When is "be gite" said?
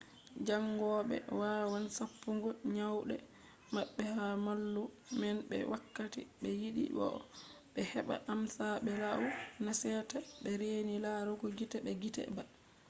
11.85-12.23